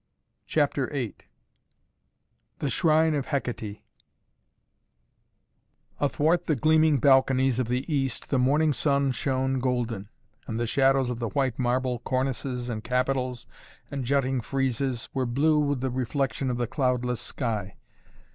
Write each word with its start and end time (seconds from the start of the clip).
CHAPTER 0.47 0.87
VIII 0.87 1.13
THE 2.57 2.71
SHRINE 2.71 3.13
OF 3.13 3.27
HEKATÉ 3.27 3.81
Athwart 5.99 6.47
the 6.47 6.55
gleaming 6.55 6.97
balconies 6.97 7.59
of 7.59 7.67
the 7.67 7.85
east 7.93 8.31
the 8.31 8.39
morning 8.39 8.73
sun 8.73 9.11
shone 9.11 9.59
golden 9.59 10.09
and 10.47 10.59
the 10.59 10.65
shadows 10.65 11.11
of 11.11 11.19
the 11.19 11.29
white 11.29 11.59
marble 11.59 11.99
cornices 11.99 12.67
and 12.67 12.83
capitals 12.83 13.45
and 13.91 14.03
jutting 14.03 14.41
friezes 14.41 15.07
were 15.13 15.27
blue 15.27 15.59
with 15.59 15.81
the 15.81 15.91
reflection 15.91 16.49
of 16.49 16.57
the 16.57 16.65
cloudless 16.65 17.21
sky. 17.21 17.75